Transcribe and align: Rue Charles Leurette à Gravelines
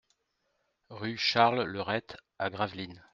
Rue 0.89 1.15
Charles 1.15 1.61
Leurette 1.61 2.17
à 2.39 2.49
Gravelines 2.49 3.03